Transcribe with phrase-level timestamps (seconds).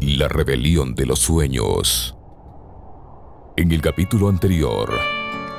[0.00, 2.16] la rebelión de los sueños.
[3.56, 4.98] En el capítulo anterior,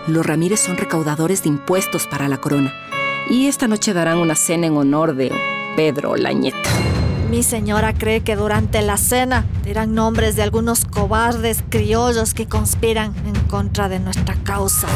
[0.08, 2.74] Los Ramírez son recaudadores de impuestos para la corona
[3.30, 5.32] y esta noche darán una cena en honor de
[5.76, 6.70] Pedro Lañeta.
[7.30, 13.14] Mi señora cree que durante la cena dirán nombres de algunos cobardes criollos que conspiran
[13.26, 14.88] en contra de nuestra causa.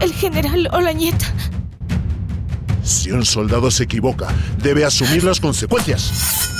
[0.00, 1.26] El general Olañeta.
[2.82, 4.28] Si un soldado se equivoca,
[4.62, 6.57] debe asumir las consecuencias.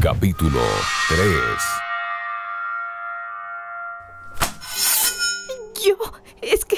[0.00, 0.60] Capítulo
[1.08, 1.26] 3.
[5.86, 5.96] Yo,
[6.40, 6.76] es que...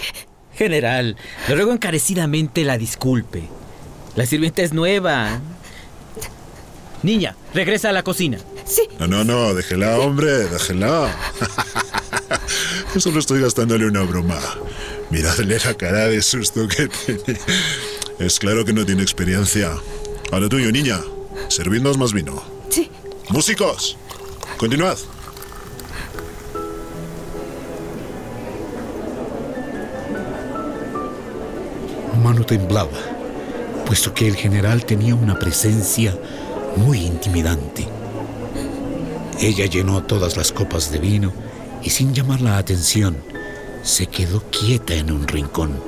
[0.54, 1.16] General,
[1.48, 3.48] le ruego encarecidamente la disculpe.
[4.14, 5.40] La sirvienta es nueva.
[7.02, 8.38] Niña, regresa a la cocina.
[8.64, 11.12] Sí, No, no, no, déjela, hombre, déjela.
[12.94, 14.38] Yo solo estoy gastándole una broma.
[15.10, 17.38] Miradle la cara de susto que tiene.
[18.18, 19.72] Es claro que no tiene experiencia.
[20.30, 21.00] A lo tuyo, niña.
[21.48, 22.42] Servidnos más vino.
[22.70, 22.90] sí.
[23.30, 23.96] Músicos,
[24.58, 24.98] continuad.
[32.22, 32.90] Mano temblaba,
[33.86, 36.16] puesto que el general tenía una presencia
[36.76, 37.88] muy intimidante.
[39.40, 41.32] Ella llenó todas las copas de vino
[41.82, 43.16] y sin llamar la atención,
[43.82, 45.80] se quedó quieta en un rincón,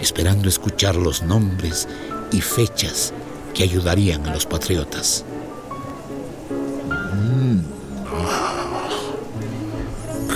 [0.00, 1.88] esperando escuchar los nombres
[2.32, 3.12] y fechas
[3.54, 5.24] que ayudarían a los patriotas.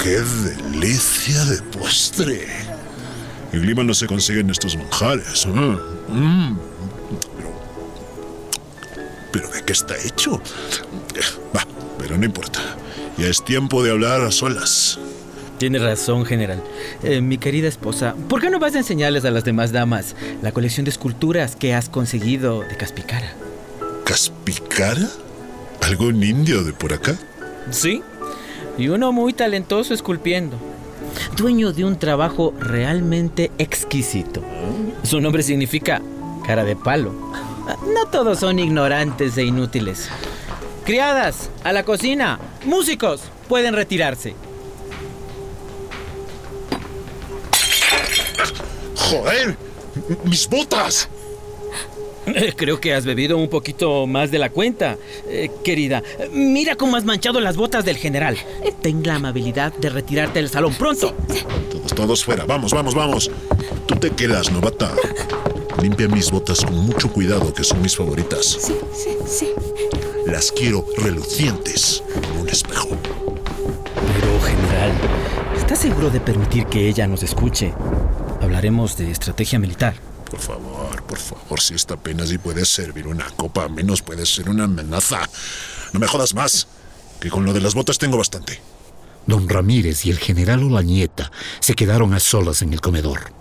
[0.04, 2.46] ¡Qué delicia de postre!
[3.52, 5.46] En Lima no se consiguen estos manjares.
[5.46, 5.78] ¿eh?
[6.08, 6.58] Mm.
[7.36, 7.52] Pero,
[9.32, 10.42] ¿Pero de qué está hecho?
[11.56, 11.66] Va,
[11.98, 12.60] pero no importa.
[13.16, 14.98] Ya es tiempo de hablar a solas.
[15.64, 16.62] Tiene razón, general.
[17.02, 20.52] Eh, mi querida esposa, ¿por qué no vas a enseñarles a las demás damas la
[20.52, 23.32] colección de esculturas que has conseguido de Caspicara?
[24.04, 25.08] ¿Caspicara?
[25.80, 27.16] ¿Algún indio de por acá?
[27.70, 28.02] Sí.
[28.76, 30.58] Y uno muy talentoso esculpiendo.
[31.34, 34.42] Dueño de un trabajo realmente exquisito.
[35.02, 36.02] Su nombre significa
[36.46, 37.14] cara de palo.
[37.94, 40.10] No todos son ignorantes e inútiles.
[40.84, 42.38] Criadas, a la cocina.
[42.66, 44.34] Músicos, pueden retirarse.
[49.18, 49.56] ¡Joder!
[50.24, 51.08] ¡Mis botas!
[52.26, 54.96] Eh, Creo que has bebido un poquito más de la cuenta,
[55.28, 56.02] Eh, querida.
[56.32, 58.36] Mira cómo has manchado las botas del general.
[58.82, 61.14] Ten la amabilidad de retirarte del salón pronto.
[61.70, 62.44] Todos, todos fuera.
[62.46, 63.30] Vamos, vamos, vamos.
[63.86, 64.90] Tú te quedas, novata.
[65.82, 68.46] Limpia mis botas con mucho cuidado, que son mis favoritas.
[68.60, 69.48] Sí, sí, sí.
[70.26, 72.88] Las quiero relucientes como un espejo.
[74.14, 74.92] Pero, general,
[75.58, 77.74] ¿estás seguro de permitir que ella nos escuche?
[78.44, 79.94] Hablaremos de estrategia militar.
[80.30, 84.50] Por favor, por favor, si esta apenas y puede servir una copa, menos puede ser
[84.50, 85.22] una amenaza.
[85.94, 86.66] No me jodas más,
[87.20, 88.60] que con lo de las botas tengo bastante.
[89.26, 93.32] Don Ramírez y el general Olañeta se quedaron a solas en el comedor.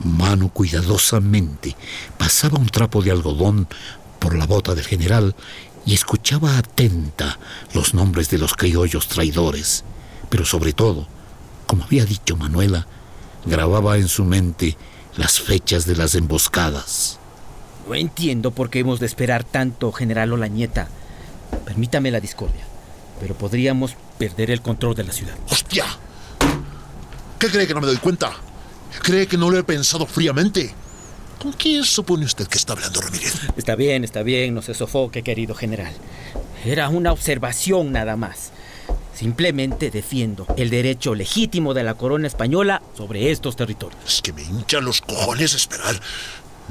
[0.00, 1.74] Mano cuidadosamente
[2.18, 3.66] pasaba un trapo de algodón
[4.18, 5.34] por la bota del general
[5.86, 7.38] y escuchaba atenta
[7.72, 9.82] los nombres de los criollos traidores.
[10.28, 11.08] Pero sobre todo,
[11.66, 12.86] como había dicho Manuela,
[13.46, 14.76] grababa en su mente
[15.16, 17.18] las fechas de las emboscadas.
[17.88, 20.88] No entiendo por qué hemos de esperar tanto, general Olañeta.
[21.64, 22.66] Permítame la discordia,
[23.20, 25.36] pero podríamos perder el control de la ciudad.
[25.48, 25.84] ¡Hostia!
[27.38, 28.32] ¿Qué cree que no me doy cuenta?
[29.02, 30.74] ¿Cree que no lo he pensado fríamente?
[31.40, 33.34] ¿Con quién supone usted que está hablando Ramírez?
[33.56, 35.92] Está bien, está bien, no se sofoque, querido general.
[36.64, 38.52] Era una observación nada más.
[39.16, 43.98] Simplemente defiendo el derecho legítimo de la corona española sobre estos territorios.
[44.06, 45.98] Es que me hincha los cojones esperar.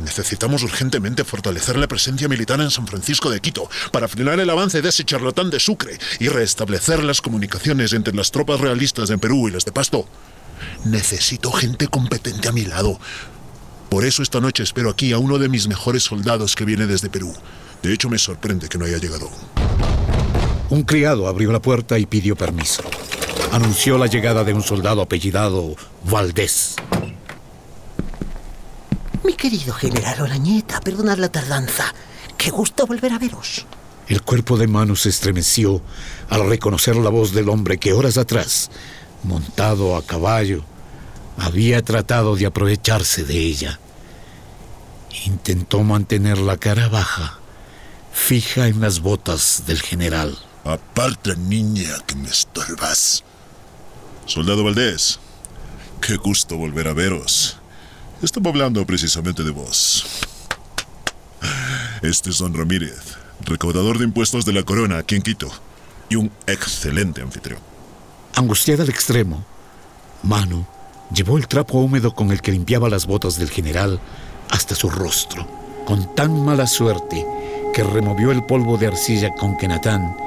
[0.03, 4.83] Necesitamos urgentemente fortalecer la presencia militar en San Francisco de Quito para frenar el avance
[4.83, 9.47] de ese charlatán de Sucre y restablecer las comunicaciones entre las tropas realistas de Perú
[9.47, 10.07] y las de Pasto.
[10.83, 12.99] Necesito gente competente a mi lado.
[13.89, 17.09] Por eso esta noche espero aquí a uno de mis mejores soldados que viene desde
[17.09, 17.33] Perú.
[17.81, 19.31] De hecho, me sorprende que no haya llegado.
[20.69, 22.83] Un criado abrió la puerta y pidió permiso.
[23.51, 26.75] Anunció la llegada de un soldado apellidado Valdés.
[29.23, 31.93] Mi querido general Olañeta, perdonad la tardanza.
[32.37, 33.65] Qué gusto volver a veros.
[34.07, 35.81] El cuerpo de Manu se estremeció
[36.29, 38.69] al reconocer la voz del hombre que horas atrás,
[39.23, 40.63] montado a caballo,
[41.37, 43.79] había tratado de aprovecharse de ella.
[45.25, 47.39] Intentó mantener la cara baja,
[48.11, 50.37] fija en las botas del general.
[50.65, 53.23] Aparta, niña, que me estorbas.
[54.25, 55.19] Soldado Valdés,
[56.01, 57.57] qué gusto volver a veros.
[58.23, 60.07] Estaba hablando precisamente de vos.
[62.01, 65.51] Este es Don Ramírez, recaudador de impuestos de la corona aquí en Quito,
[66.09, 67.59] y un excelente anfitrión.
[68.33, 69.45] Angustiada al extremo,
[70.23, 70.65] Manu
[71.13, 73.99] llevó el trapo húmedo con el que limpiaba las botas del general
[74.49, 75.47] hasta su rostro,
[75.85, 77.23] con tan mala suerte
[77.71, 80.24] que removió el polvo de arcilla con que Natán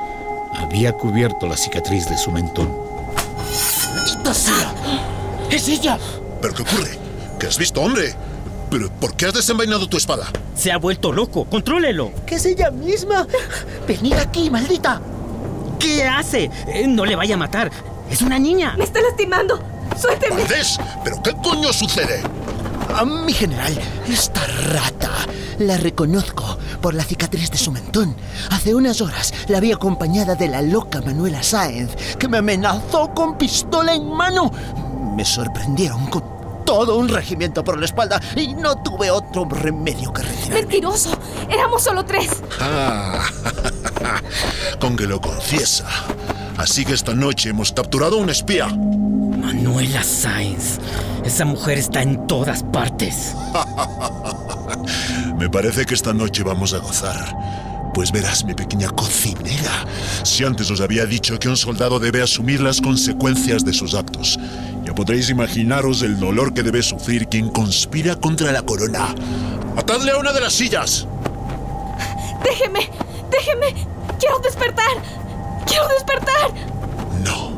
[0.54, 2.70] había cubierto la cicatriz de su mentón.
[3.94, 4.74] ¡Maldita sea!
[5.50, 5.98] ¡Es ella!
[6.40, 6.98] ¿Pero qué ocurre?
[7.38, 8.14] ¿Qué has visto, hombre?
[8.70, 10.26] ¿Pero por qué has desenvainado tu espada?
[10.54, 11.44] Se ha vuelto loco.
[11.46, 12.12] Contrólelo.
[12.26, 13.26] ¡Que es ella misma!
[13.86, 15.00] ¡Venid aquí, maldita!
[15.78, 16.50] ¿Qué hace?
[16.66, 17.70] Eh, No le vaya a matar.
[18.10, 18.74] Es una niña.
[18.76, 19.58] ¡Me está lastimando!
[20.00, 20.36] ¡Suélteme!
[20.42, 20.78] ¡Valdés!
[21.04, 22.20] ¿Pero qué coño sucede?
[22.94, 23.78] Ah, mi general,
[24.08, 25.10] esta rata
[25.58, 28.14] la reconozco por la cicatriz de su mentón.
[28.50, 33.36] Hace unas horas la vi acompañada de la loca Manuela Sáenz, que me amenazó con
[33.36, 34.50] pistola en mano.
[35.16, 40.22] Me sorprendieron con todo un regimiento por la espalda y no tuve otro remedio que
[40.22, 40.54] retirarme.
[40.60, 41.18] ¡Mentiroso!
[41.50, 42.42] ¡Éramos solo tres!
[42.60, 43.24] Ah,
[44.80, 45.86] con que lo confiesa.
[46.58, 48.66] Así que esta noche hemos capturado a un espía.
[48.66, 50.78] Manuela Sainz.
[51.24, 53.34] Esa mujer está en todas partes.
[55.38, 57.36] Me parece que esta noche vamos a gozar.
[57.94, 59.84] Pues verás, mi pequeña cocinera,
[60.24, 64.38] si antes os había dicho que un soldado debe asumir las consecuencias de sus actos,
[64.84, 69.14] ya podréis imaginaros el dolor que debe sufrir quien conspira contra la corona.
[69.76, 71.06] ¡Atadle a una de las sillas!
[72.42, 72.90] ¡Déjeme!
[73.30, 73.86] ¡Déjeme!
[74.18, 74.96] ¡Quiero despertar!
[75.66, 76.52] ¡Quiero despertar!
[77.24, 77.52] No.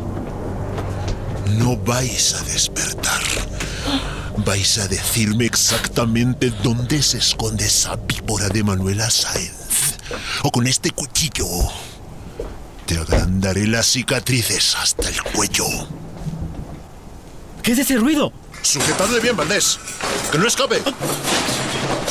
[1.59, 3.23] No vais a despertar.
[4.45, 9.99] Vais a decirme exactamente dónde se esconde esa víbora de Manuela Sáenz.
[10.43, 11.47] O con este cuchillo
[12.87, 15.67] te agrandaré las cicatrices hasta el cuello.
[17.63, 18.33] ¿Qué es ese ruido?
[18.63, 19.79] Sujetadle bien, Valdés.
[20.33, 20.83] Que no escape.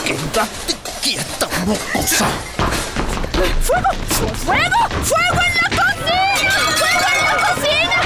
[0.06, 2.28] ¡Quédate quieta, mocosa!
[3.64, 3.90] ¡Fuego!
[5.04, 6.52] ¡Fuego en la cocina!
[6.78, 7.98] ¡Fuego en la cocina!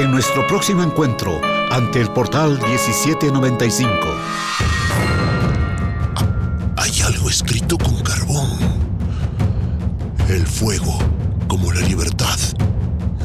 [0.00, 1.38] En nuestro próximo encuentro,
[1.70, 3.92] ante el portal 1795.
[6.78, 8.48] Hay algo escrito con carbón.
[10.30, 10.96] El fuego,
[11.48, 12.38] como la libertad,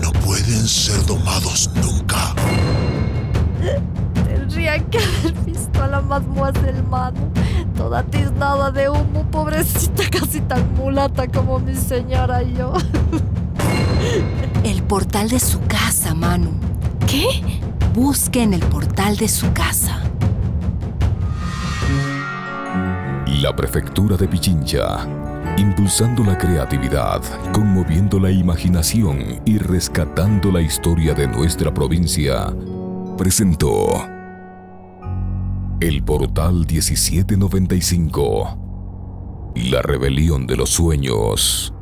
[0.02, 2.36] no pueden ser domados nunca.
[4.26, 7.22] Tendría que haber visto a la más muaselmana,
[7.78, 12.74] toda tiznada de humo, pobrecita, casi tan mulata como mi señora y yo.
[14.66, 16.65] El portal de su casa, Manu.
[17.16, 17.42] ¿Qué?
[17.94, 20.04] Busque en el portal de su casa.
[23.42, 25.08] La Prefectura de Pichincha,
[25.58, 27.22] impulsando la creatividad,
[27.54, 32.54] conmoviendo la imaginación y rescatando la historia de nuestra provincia,
[33.18, 34.06] presentó
[35.80, 41.75] El Portal 1795, La Rebelión de los Sueños.